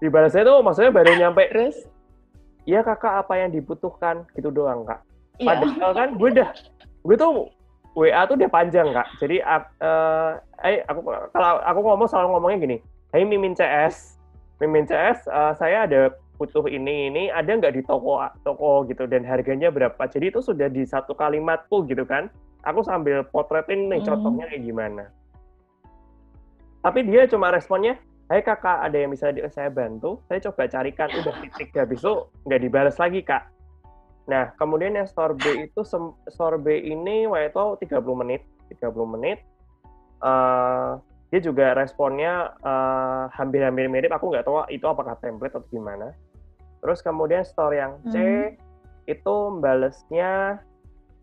[0.00, 1.44] Dibalasnya tuh maksudnya baru nyampe.
[1.52, 1.76] Terus?
[2.64, 4.24] Iya kakak apa yang dibutuhkan?
[4.32, 5.04] Gitu doang kak.
[5.40, 5.56] Iya.
[5.56, 6.48] padahal kan gue udah
[7.00, 7.48] gue tuh
[7.96, 9.08] WA tuh udah panjang kak.
[9.20, 11.00] Jadi uh, eh aku
[11.36, 12.76] kalau aku ngomong selalu ngomongnya gini.
[13.12, 14.16] Hai hey, Mimin CS
[14.62, 16.00] Mimin CS uh, eh, saya ada
[16.40, 20.00] butuh ini ini ada nggak di toko toko gitu dan harganya berapa?
[20.08, 22.32] Jadi itu sudah di satu kalimatku gitu kan.
[22.64, 24.08] Aku sambil potretin nih hmm.
[24.08, 25.04] contohnya kayak gimana
[26.80, 30.22] tapi dia cuma responnya Hai kakak, ada yang bisa saya bantu?
[30.30, 33.50] Saya coba carikan, udah titik habis itu nggak dibalas lagi kak.
[34.30, 35.82] Nah, kemudian yang store B itu
[36.30, 38.86] store B ini waktu itu 30 menit, 30
[39.18, 39.42] menit.
[40.22, 41.02] Uh,
[41.34, 44.14] dia juga responnya uh, hampir-hampir mirip.
[44.14, 46.14] Aku nggak tahu itu apakah template atau gimana.
[46.86, 49.10] Terus kemudian store yang C hmm.
[49.10, 50.62] itu balesnya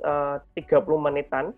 [0.04, 1.56] uh, 30 menitan.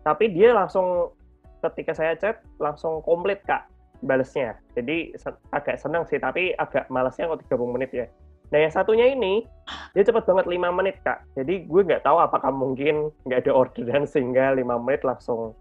[0.00, 1.12] Tapi dia langsung
[1.60, 3.68] ketika saya chat langsung komplit kak
[4.00, 4.56] balesnya.
[4.72, 5.12] Jadi
[5.52, 8.06] agak senang sih, tapi agak malasnya kok 30 menit ya.
[8.50, 9.46] Nah yang satunya ini,
[9.94, 11.22] dia cepat banget 5 menit kak.
[11.38, 15.54] Jadi gue nggak tahu apakah mungkin nggak ada orderan sehingga 5 menit langsung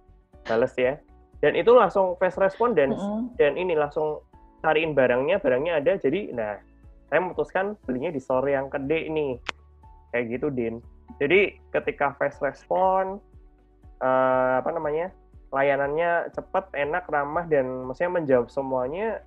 [0.47, 0.97] bales ya.
[1.39, 3.21] Dan itu langsung fast respon dan, mm -hmm.
[3.39, 4.19] dan ini langsung
[4.59, 5.93] cariin barangnya, barangnya ada.
[5.95, 6.59] Jadi nah,
[7.07, 9.39] saya memutuskan belinya di store yang gede ini.
[10.09, 10.81] Kayak gitu, Din.
[11.21, 13.21] Jadi ketika fast respon,
[14.01, 15.13] uh, apa namanya,
[15.49, 19.25] layanannya cepat, enak, ramah dan maksudnya menjawab semuanya,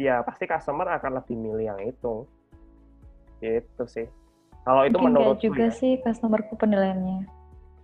[0.00, 2.24] ya pasti customer akan lebih milih yang itu.
[3.40, 4.08] Gitu sih.
[4.64, 5.76] Kalau itu menurut juga ya.
[5.76, 7.24] sih customerku penilaiannya.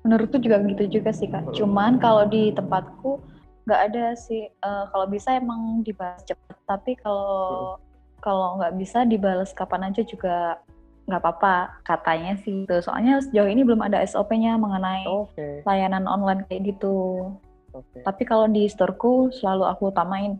[0.04, 1.56] Menurutku juga gitu juga sih kak.
[1.56, 3.20] Cuman kalau di tempatku
[3.64, 4.48] nggak ada sih.
[4.60, 6.56] Uh, kalau bisa emang dibahas cepat.
[6.68, 8.20] Tapi kalau hmm.
[8.20, 10.60] kalau nggak bisa dibalas kapan aja juga
[11.04, 15.60] nggak apa-apa katanya sih itu soalnya sejauh ini belum ada SOP-nya mengenai okay.
[15.68, 17.28] layanan online kayak gitu
[17.74, 18.06] Okay.
[18.06, 20.38] Tapi kalau di storeku selalu aku utamain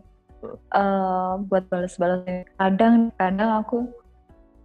[0.71, 2.47] uh, buat balas-balas.
[2.55, 3.91] Kadang kadang aku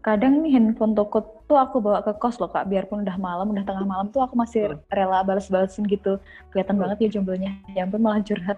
[0.01, 3.65] kadang nih handphone toko tuh aku bawa ke kos loh kak biarpun udah malam udah
[3.69, 4.81] tengah malam tuh aku masih hmm.
[4.89, 6.17] rela balas-balasin gitu
[6.49, 6.83] kelihatan hmm.
[6.89, 8.57] banget ya jomblonya ya ampun malah curhat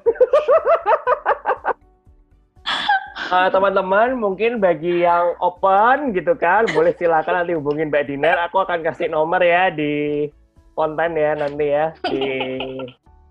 [3.34, 8.62] uh, teman-teman mungkin bagi yang open gitu kan boleh silakan nanti hubungin Mbak Dinar aku
[8.62, 10.30] akan kasih nomor ya di
[10.78, 12.22] konten ya nanti ya di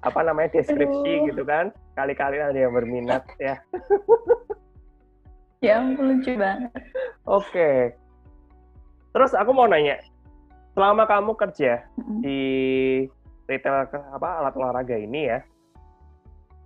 [0.01, 1.27] apa namanya deskripsi Aduh.
[1.29, 3.61] gitu kan kali-kali ada yang berminat ya
[5.65, 6.73] ya ampun lucu banget
[7.29, 7.93] oke okay.
[9.13, 10.01] terus aku mau nanya
[10.73, 12.19] selama kamu kerja mm-hmm.
[12.25, 12.39] di
[13.45, 15.45] retail apa alat olahraga ini ya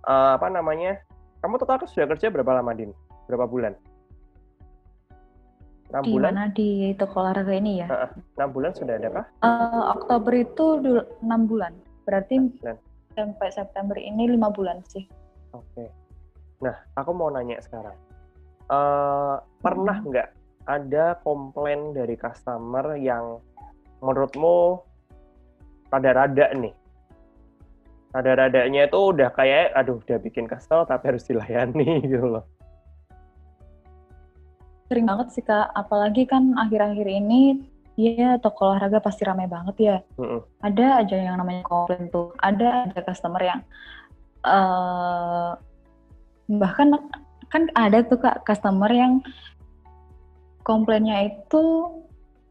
[0.08, 0.96] uh, apa namanya
[1.44, 2.96] kamu total sudah kerja berapa lama din
[3.28, 3.76] berapa bulan
[5.92, 6.24] 6 di bulan?
[6.34, 7.86] mana di toko olahraga ini ya?
[7.86, 8.10] Uh,
[8.42, 9.26] 6 bulan sudah ada kah?
[9.38, 11.78] Uh, Oktober itu 6 bulan.
[12.02, 12.74] Berarti bulan
[13.16, 15.08] sampai September ini lima bulan sih.
[15.56, 15.88] Oke.
[16.60, 17.96] Nah, aku mau nanya sekarang.
[18.68, 20.28] Uh, pernah nggak
[20.68, 23.40] ada komplain dari customer yang
[24.04, 24.84] menurutmu
[25.88, 26.74] rada-rada nih?
[28.12, 32.44] Rada-radanya itu udah kayak, aduh udah bikin kesel tapi harus dilayani gitu loh.
[34.86, 37.66] Sering banget sih kak, apalagi kan akhir-akhir ini
[37.96, 39.96] Iya, toko olahraga pasti ramai banget ya.
[40.20, 40.40] Mm-hmm.
[40.60, 42.36] Ada aja yang namanya komplain tuh.
[42.44, 43.60] Ada ada customer yang
[44.44, 45.56] uh,
[46.46, 46.92] bahkan
[47.48, 49.24] kan ada tuh kak customer yang
[50.60, 51.64] komplainnya itu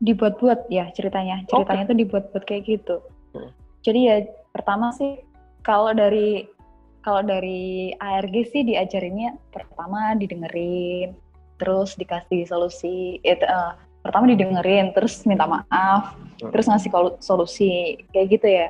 [0.01, 1.45] dibuat-buat ya ceritanya.
[1.45, 1.89] Ceritanya okay.
[1.93, 2.97] tuh dibuat-buat kayak gitu.
[3.37, 3.53] Hmm.
[3.85, 4.17] Jadi ya
[4.49, 5.21] pertama sih
[5.61, 6.49] kalau dari
[7.05, 11.13] kalau dari ARG sih diajarinnya pertama didengerin,
[11.61, 13.21] terus dikasih solusi.
[13.21, 16.53] It, uh, pertama didengerin, terus minta maaf, hmm.
[16.53, 16.93] terus ngasih
[17.25, 18.67] solusi kayak gitu ya.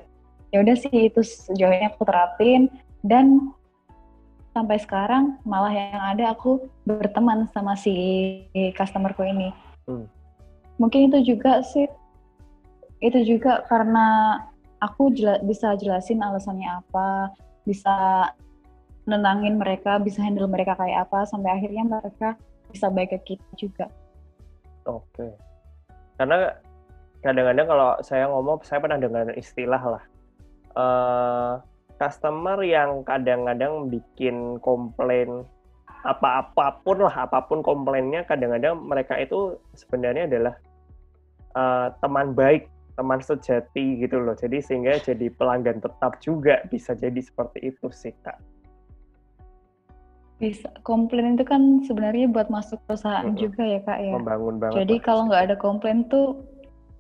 [0.55, 2.71] Ya udah sih itu sejauh ini aku terapin
[3.03, 3.51] dan
[4.55, 7.91] sampai sekarang malah yang ada aku berteman sama si
[8.79, 9.51] customerku ini.
[9.83, 10.07] Hmm.
[10.79, 11.91] Mungkin itu juga sih,
[13.03, 14.39] itu juga karena
[14.79, 17.35] aku jela bisa jelasin alasannya apa,
[17.67, 18.31] bisa
[19.03, 22.39] nenangin mereka, bisa handle mereka kayak apa, sampai akhirnya mereka
[22.71, 23.85] bisa baik ke kita juga.
[24.85, 25.27] Oke.
[26.15, 26.53] Karena
[27.25, 30.03] kadang-kadang kalau saya ngomong, saya pernah dengar istilah lah.
[30.75, 31.53] Uh,
[31.97, 35.47] customer yang kadang-kadang bikin komplain
[36.05, 40.55] apa-apapun lah apa pun komplainnya kadang-kadang mereka itu sebenarnya adalah
[41.57, 47.17] uh, teman baik teman sejati gitu loh jadi sehingga jadi pelanggan tetap juga bisa jadi
[47.17, 48.37] seperti itu sih kak
[50.35, 53.39] bisa komplain itu kan sebenarnya buat masuk perusahaan hmm.
[53.39, 56.43] juga ya kak ya membangun banget jadi kalau nggak ada komplain tuh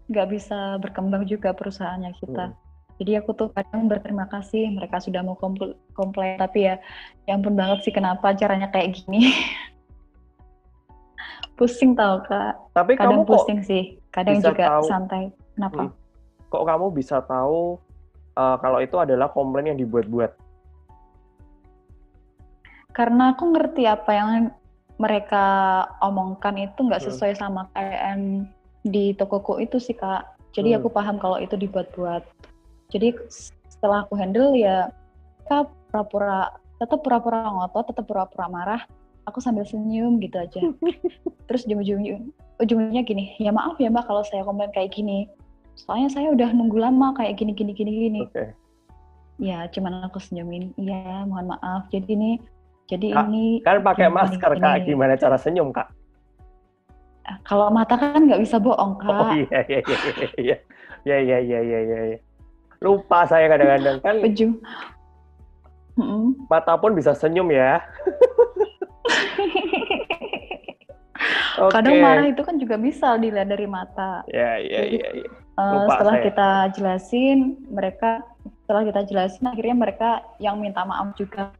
[0.07, 2.63] nggak bisa berkembang juga perusahaannya kita hmm.
[2.95, 6.79] Jadi aku tuh kadang berterima kasih mereka sudah mau komplain tapi ya
[7.27, 9.19] yang pun banget sih kenapa caranya kayak gini.
[11.59, 12.55] pusing tau kak.
[12.71, 15.31] Tapi kadang kamu pusing sih, kadang juga tahu, santai.
[15.55, 15.87] Kenapa?
[15.87, 15.91] Hmm,
[16.51, 17.79] kok kamu bisa tahu
[18.35, 20.31] uh, kalau itu adalah komplain yang dibuat-buat?
[22.95, 24.29] Karena aku ngerti apa yang
[24.95, 25.43] mereka
[25.99, 27.07] omongkan itu nggak hmm.
[27.11, 28.15] sesuai sama kayak
[28.87, 30.23] di tokoku itu sih kak.
[30.55, 30.79] Jadi hmm.
[30.79, 32.23] aku paham kalau itu dibuat-buat
[32.93, 33.17] jadi
[33.67, 34.91] setelah aku handle ya
[35.45, 38.81] kita pura-pura tetap pura-pura ngotot tetap pura-pura marah
[39.25, 40.61] aku sambil senyum gitu aja
[41.49, 42.21] terus ujung-ujungnya
[42.61, 45.29] ujungnya gini ya maaf ya mbak kalau saya komplain kayak gini
[45.75, 48.55] soalnya saya udah nunggu lama kayak gini gini gini gini okay.
[49.41, 52.31] ya cuman aku senyumin iya mohon maaf jadi ini
[52.85, 55.89] jadi kak, ini kan pakai masker gini, kak gimana cara senyum kak
[57.41, 59.97] kalau mata kan nggak bisa bohong kak oh iya iya iya
[60.37, 60.57] iya
[61.05, 61.99] iya iya iya iya, iya.
[62.13, 62.19] iya.
[62.83, 64.15] Lupa saya kadang-kadang kan.
[64.27, 64.61] Ujung.
[66.51, 67.79] Mata pun bisa senyum ya.
[71.65, 71.71] okay.
[71.71, 74.21] Kadang marah itu kan juga bisa dilihat dari mata.
[74.27, 75.07] Ya, ya, ya.
[75.23, 75.27] ya.
[75.55, 76.25] Uh, setelah saya.
[76.27, 78.21] kita jelasin, mereka
[78.67, 80.09] setelah kita jelasin, akhirnya mereka
[80.43, 81.55] yang minta maaf juga.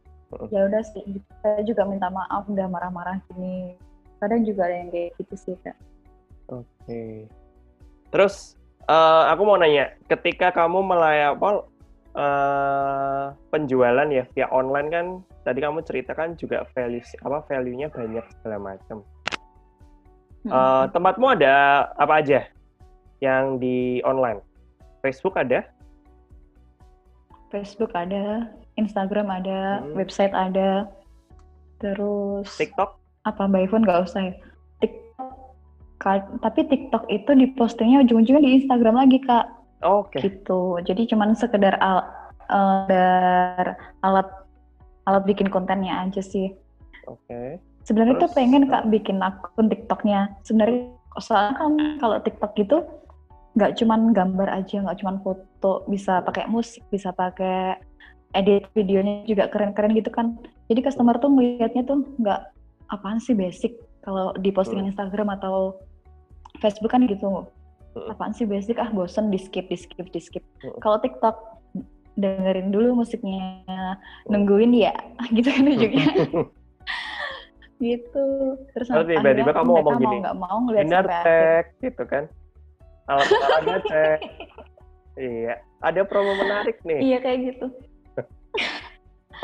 [0.52, 1.02] Ya udah sih,
[1.40, 3.76] saya juga minta maaf udah marah-marah gini.
[4.20, 5.76] Kadang juga ada yang kayak gitu sih kak.
[6.48, 6.64] Oke.
[6.84, 7.14] Okay.
[8.14, 8.56] Terus
[8.88, 11.48] uh, aku mau nanya, ketika kamu melayani apa
[12.16, 15.06] uh, penjualan ya via online kan,
[15.44, 19.04] tadi kamu ceritakan juga value apa value-nya banyak segala macam.
[20.46, 22.46] Uh, tempatmu ada apa aja
[23.18, 24.38] yang di online?
[25.02, 25.66] Facebook ada?
[27.50, 29.96] Facebook ada, Instagram ada, hmm.
[29.96, 30.88] website ada,
[31.80, 33.00] terus TikTok?
[33.26, 34.34] Apa by phone nggak usah ya?
[36.38, 39.50] tapi TikTok itu dipostingnya ujung-ujungnya di Instagram lagi kak.
[39.82, 40.20] Oke.
[40.20, 40.30] Okay.
[40.30, 40.78] Gitu.
[40.86, 42.06] Jadi cuman sekedar al
[42.52, 43.74] uh,
[44.06, 44.28] alat
[45.06, 46.54] alat bikin kontennya aja sih.
[47.10, 47.26] Oke.
[47.26, 47.48] Okay.
[47.86, 50.30] Sebenarnya tuh pengen kak bikin akun TikToknya.
[50.46, 52.86] Sebenarnya soalnya kan kalau TikTok gitu
[53.56, 57.80] nggak cuman gambar aja, nggak cuman foto, bisa pakai musik, bisa pakai
[58.34, 60.40] edit videonya juga keren-keren gitu kan.
[60.66, 62.40] Jadi customer tuh melihatnya tuh nggak
[62.90, 63.78] apaan sih basic?
[64.02, 65.78] Kalau di postingan Instagram atau
[66.58, 67.46] Facebook kan gitu.
[68.10, 68.82] Apaan sih basic?
[68.82, 70.42] Ah bosen di skip di skip di skip.
[70.82, 71.56] Kalau TikTok
[72.16, 73.60] dengerin dulu musiknya
[74.26, 74.94] nungguin ya
[75.36, 76.02] gitu kan juga.
[77.76, 78.56] Gitu.
[78.72, 82.24] Terus tiba-tiba kamu ngomong gini nggak mau ngeliat Binar cek gitu kan.
[83.04, 84.18] Alat alatnya cek.
[85.20, 87.04] Iya ada promo menarik nih.
[87.04, 87.68] Iya kayak gitu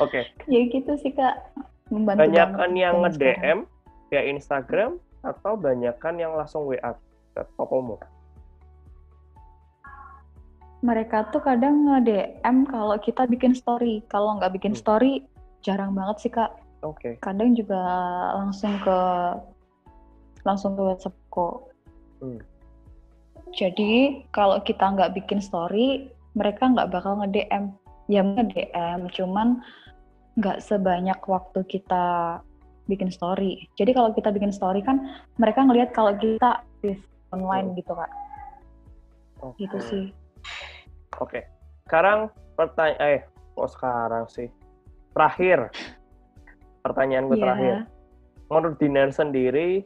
[0.01, 0.25] oke okay.
[0.49, 1.53] ya gitu sih kak
[1.93, 3.59] membantu banyak yang nge DM
[4.09, 6.93] via Instagram atau banyakkan yang langsung WA
[7.33, 7.97] ke tokomu?
[10.83, 14.03] Mereka tuh kadang nge-DM kalau kita bikin story.
[14.11, 14.83] Kalau nggak bikin hmm.
[14.83, 15.13] story,
[15.63, 16.59] jarang banget sih, Kak.
[16.83, 16.99] Oke.
[16.99, 17.15] Okay.
[17.23, 17.79] Kadang juga
[18.35, 18.99] langsung ke
[20.43, 21.71] langsung ke WhatsApp kok.
[22.19, 22.43] Hmm.
[23.55, 27.71] Jadi kalau kita nggak bikin story, mereka nggak bakal nge-DM.
[28.11, 29.63] Ya nge-DM, cuman
[30.39, 32.39] nggak sebanyak waktu kita
[32.91, 33.69] bikin story.
[33.79, 36.99] Jadi kalau kita bikin story kan mereka ngelihat kalau kita aktif
[37.31, 38.11] online gitu kak.
[39.43, 39.67] Okay.
[39.67, 40.05] Gitu sih.
[41.21, 41.41] Oke.
[41.41, 41.43] Okay.
[41.87, 43.21] Sekarang pertanyaan, eh,
[43.55, 44.49] kok sekarang sih?
[45.13, 45.69] Terakhir,
[46.81, 47.45] pertanyaan gue yeah.
[47.45, 47.77] terakhir.
[48.53, 49.81] menurut Dinar sendiri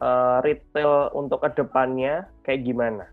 [0.00, 3.04] uh, retail untuk ke depannya kayak gimana?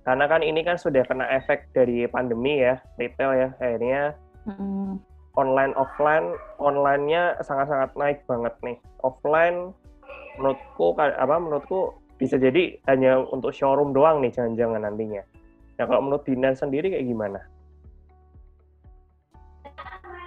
[0.00, 4.16] Karena kan ini kan sudah kena efek dari pandemi ya retail ya akhirnya
[4.48, 4.96] mm.
[5.36, 9.76] online offline onlinenya sangat-sangat naik banget nih offline
[10.40, 15.24] menurutku apa menurutku bisa jadi hanya untuk showroom doang nih jangan-jangan nantinya.
[15.80, 17.40] Nah kalau menurut Dinar sendiri kayak gimana?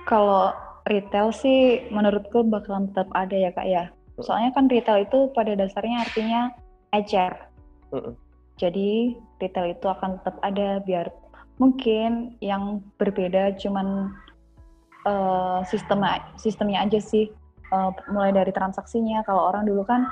[0.09, 0.53] Kalau
[0.89, 3.83] retail sih menurutku bakalan tetap ada ya kak ya.
[4.21, 6.41] Soalnya kan retail itu pada dasarnya artinya
[6.93, 7.33] ecer.
[8.57, 11.09] Jadi retail itu akan tetap ada biar
[11.61, 14.13] mungkin yang berbeda cuman
[15.05, 17.29] uh, sistemnya sistemnya aja sih.
[17.73, 19.25] Uh, mulai dari transaksinya.
[19.25, 20.05] Kalau orang dulu kan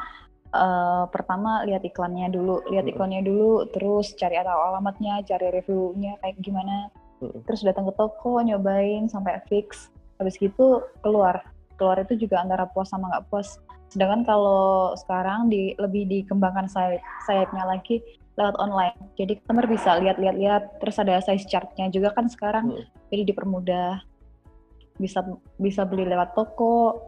[0.58, 6.42] uh, pertama lihat iklannya dulu, lihat iklannya dulu, terus cari atau alamatnya, cari reviewnya kayak
[6.42, 6.90] gimana,
[7.22, 9.94] terus datang ke toko nyobain sampai fix.
[10.18, 11.46] Habis gitu keluar.
[11.78, 13.62] Keluar itu juga antara puas sama nggak puas.
[13.94, 18.02] Sedangkan kalau sekarang di lebih dikembangkan sayap sayapnya lagi
[18.42, 22.86] lewat online jadi customer bisa lihat-lihat lihat terus ada size chartnya juga kan sekarang hmm.
[23.14, 24.02] jadi dipermudah
[24.98, 25.22] bisa
[25.58, 27.00] bisa beli lewat toko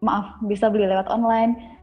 [0.00, 1.76] maaf bisa beli lewat online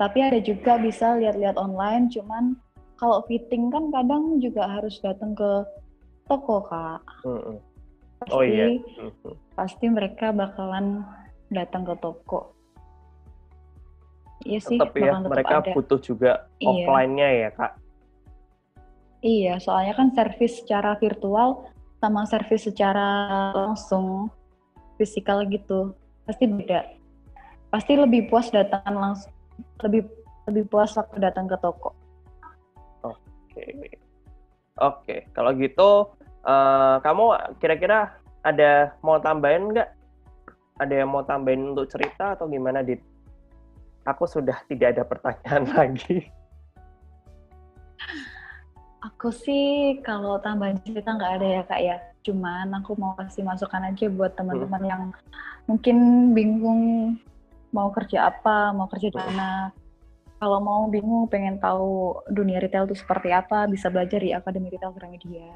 [0.00, 2.54] tapi ada juga bisa lihat-lihat online cuman
[2.98, 5.50] kalau fitting kan kadang juga harus datang ke
[6.30, 7.72] toko kak hmm
[8.22, 8.66] pasti oh, iya.
[8.78, 9.34] Mhm.
[9.58, 11.02] pasti mereka bakalan
[11.50, 12.54] datang ke toko.
[14.42, 15.70] Iya sih, tetap ya mereka ada.
[15.74, 16.66] butuh juga iya.
[16.70, 17.72] offline-nya ya kak.
[19.22, 21.70] Iya, soalnya kan servis secara virtual
[22.02, 23.06] sama servis secara
[23.54, 24.26] langsung
[24.98, 25.94] fisikal gitu
[26.26, 26.82] pasti beda.
[27.70, 29.32] Pasti lebih puas datang langsung,
[29.86, 30.10] lebih
[30.50, 31.94] lebih puas waktu datang ke toko.
[33.06, 33.94] Oke,
[34.82, 35.16] oke.
[35.30, 36.10] Kalau gitu
[36.42, 39.94] Uh, kamu kira-kira ada mau tambahin nggak?
[40.82, 42.98] Ada yang mau tambahin untuk cerita atau gimana, Dit?
[44.02, 46.26] Aku sudah tidak ada pertanyaan lagi.
[49.02, 51.96] Aku sih kalau tambahin cerita nggak ada ya kak ya.
[52.22, 54.90] Cuman aku mau kasih masukan aja buat teman-teman hmm.
[54.90, 55.02] yang
[55.66, 55.96] mungkin
[56.30, 56.82] bingung
[57.74, 59.74] mau kerja apa, mau kerja di mana.
[60.42, 64.90] Kalau mau bingung, pengen tahu dunia retail itu seperti apa, bisa belajar di Akademi Retail
[64.90, 65.54] Gramedia.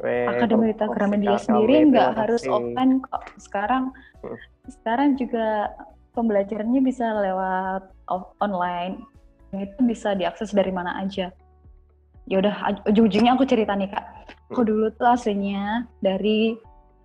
[0.00, 3.22] Akademi Rita Gramedia sendiri nggak harus offline kok.
[3.36, 3.92] Sekarang
[4.24, 4.38] hmm.
[4.80, 5.68] sekarang juga
[6.16, 7.92] pembelajarannya bisa lewat
[8.40, 9.04] online.
[9.52, 11.34] Itu bisa diakses dari mana aja.
[12.30, 12.54] Ya udah
[12.86, 14.04] ujung-ujungnya aku cerita nih Kak.
[14.54, 14.70] Aku hmm.
[14.70, 16.54] dulu tuh aslinya dari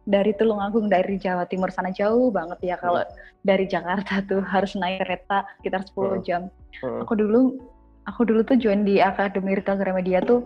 [0.06, 3.42] dari Tulungagung dari Jawa Timur sana jauh banget ya kalau hmm.
[3.42, 6.22] dari Jakarta tuh harus naik kereta sekitar 10 hmm.
[6.22, 6.42] jam.
[6.80, 7.02] Hmm.
[7.02, 7.58] Aku dulu
[8.06, 10.46] aku dulu tuh join di Akademi Rita Gramedia tuh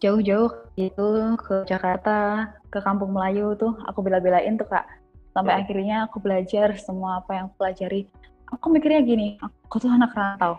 [0.00, 4.84] jauh-jauh gitu ke Jakarta, ke Kampung Melayu tuh aku bela-belain tuh kak.
[5.32, 8.08] Sampai akhirnya aku belajar semua apa yang aku pelajari.
[8.50, 10.58] Aku mikirnya gini, aku tuh anak rantau.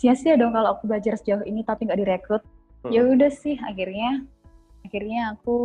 [0.00, 2.40] Sia-sia dong kalau aku belajar sejauh ini tapi nggak direkrut.
[2.80, 2.88] Hmm.
[2.88, 4.24] Ya udah sih akhirnya
[4.80, 5.58] akhirnya aku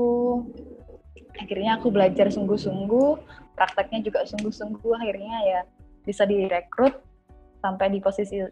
[1.39, 3.15] akhirnya aku belajar sungguh-sungguh,
[3.55, 5.59] prakteknya juga sungguh-sungguh akhirnya ya
[6.03, 6.99] bisa direkrut
[7.63, 8.43] sampai di posisi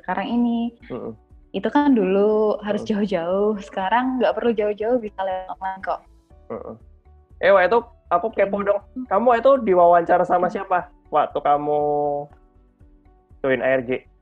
[0.00, 0.72] sekarang ini.
[0.88, 1.12] Hmm.
[1.52, 6.00] Itu kan dulu harus jauh-jauh sekarang nggak perlu jauh-jauh bisa lewat online kok.
[7.44, 8.80] Eh waktu itu aku kepo dong.
[9.04, 11.80] Kamu itu diwawancara sama siapa waktu kamu
[13.44, 14.15] join ARG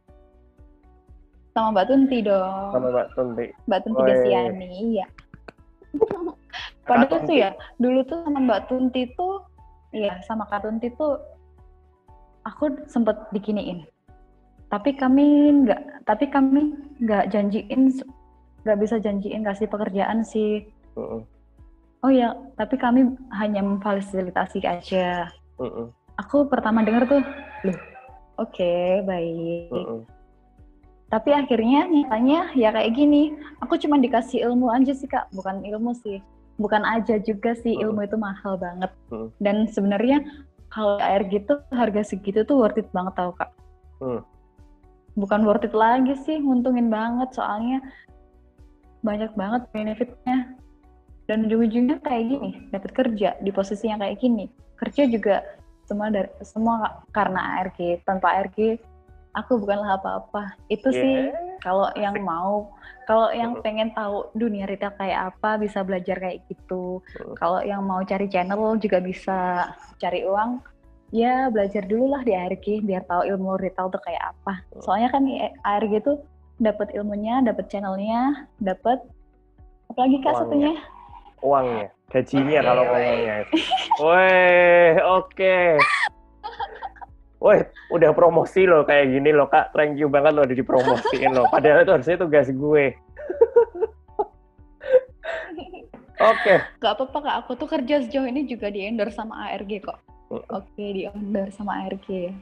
[1.55, 2.71] sama Mbak Tunti dong.
[2.75, 3.47] Sama Mbak Tunti.
[3.71, 5.07] Mbak Tunti Desiani iya.
[6.91, 9.47] Padahal tuh ya dulu tuh sama Mbak Tunti tuh
[9.95, 11.17] iya sama Kak Tunti tuh
[12.43, 13.87] aku sempet dikiniin
[14.69, 17.95] tapi kami nggak tapi kami nggak janjiin
[18.67, 20.67] nggak bisa janjiin kasih pekerjaan sih.
[20.99, 21.23] Uh -uh.
[22.03, 25.31] oh ya tapi kami hanya memfasilitasi aja.
[25.63, 25.87] Uh -uh.
[26.19, 27.23] aku pertama dengar tuh
[27.63, 27.79] loh
[28.43, 29.71] oke okay, baik.
[29.71, 30.01] Uh -uh.
[31.15, 33.39] Tapi akhirnya nyatanya ya kayak gini.
[33.63, 35.31] Aku cuma dikasih ilmu aja sih kak.
[35.31, 36.19] Bukan ilmu sih.
[36.59, 38.91] Bukan aja juga sih ilmu itu mahal banget.
[39.39, 40.27] Dan sebenarnya
[40.75, 43.55] kalau air gitu harga segitu tuh worth it banget tau kak.
[45.15, 47.31] Bukan worth it lagi sih nguntungin banget.
[47.31, 47.79] Soalnya
[49.07, 50.51] banyak banget benefitnya.
[51.31, 54.51] Dan ujung-ujungnya kayak gini dapat kerja di posisi yang kayak gini.
[54.83, 55.47] Kerja juga
[55.87, 58.83] semua dari semua karena ARG tanpa ARG
[59.35, 61.03] aku bukanlah apa-apa itu yeah.
[61.03, 61.17] sih
[61.63, 62.71] kalau yang mau
[63.05, 67.05] kalau yang pengen tahu dunia retail kayak apa bisa belajar kayak gitu
[67.37, 69.69] kalau yang mau cari channel juga bisa
[70.01, 70.63] cari uang
[71.15, 74.59] ya belajar dulu lah di ARG biar tahu ilmu retail tuh kayak apa.
[74.83, 75.23] Soalnya kan
[75.63, 76.19] ARG tuh
[76.59, 78.99] dapat ilmunya, dapat channelnya, dapat
[79.95, 80.75] apalagi kak satunya?
[81.39, 83.37] Uangnya, gajinya kalau ngomongnya.
[84.03, 85.57] Woi, oke.
[87.43, 87.61] Woi,
[87.93, 89.75] udah promosi loh kayak gini loh kak.
[89.75, 91.47] Thank you banget loh udah dipromosiin loh.
[91.53, 92.85] Padahal itu harusnya tugas gue.
[96.25, 96.41] Oke.
[96.41, 96.57] Okay.
[96.81, 99.99] Gak apa-apa kak, aku tuh kerja sejauh ini juga di endorse sama ARG kok.
[100.31, 102.33] Oke, okay, di endorse sama ARG.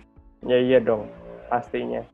[0.47, 1.09] Ya iya dong,
[1.51, 2.05] pastinya.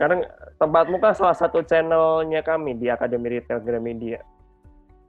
[0.00, 0.24] Karena
[0.56, 4.20] tempatmu kan salah satu channelnya kami di Akademi Retail Gramedia.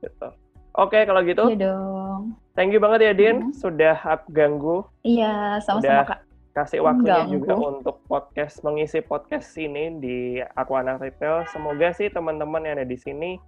[0.02, 0.28] Gitu.
[0.72, 1.52] Oke, okay, kalau gitu.
[1.52, 2.40] Iya dong.
[2.56, 3.52] Thank you banget ya, Din.
[3.52, 3.56] Hmm.
[3.56, 4.78] Sudah aku ganggu.
[5.04, 6.20] Iya, sama-sama, Kak.
[6.52, 7.36] Kasih waktunya Ganggu.
[7.40, 10.18] juga untuk podcast, mengisi podcast ini di
[10.56, 11.48] Aku Anak Retail.
[11.52, 13.40] Semoga sih teman-teman yang ada di sini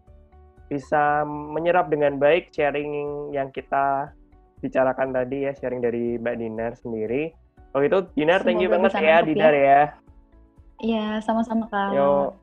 [0.71, 2.91] bisa menyerap dengan baik sharing
[3.35, 4.11] yang kita
[4.63, 7.35] bicarakan tadi ya, sharing dari Mbak Dinar sendiri.
[7.75, 9.63] Oh itu Dinar, thank you banget ya, Dinar ya.
[9.63, 9.83] ya.
[10.79, 11.91] Iya, sama-sama Kak.
[11.91, 12.35] Yo.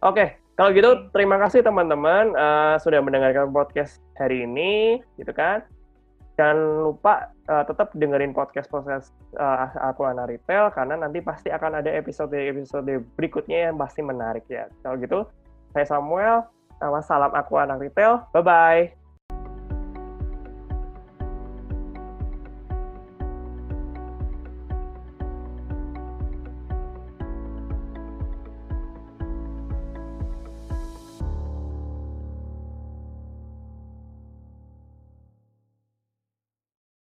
[0.00, 5.62] Oke, kalau gitu terima kasih teman-teman uh, sudah mendengarkan podcast hari ini, gitu kan.
[6.36, 9.08] Jangan lupa uh, tetap dengerin podcast-podcast
[9.40, 14.68] uh, aku anak retail karena nanti pasti akan ada episode-episode berikutnya yang pasti menarik ya.
[14.84, 15.24] Kalau gitu,
[15.72, 16.44] saya Samuel,
[16.76, 18.28] Nama salam aku anak retail.
[18.36, 19.05] Bye-bye.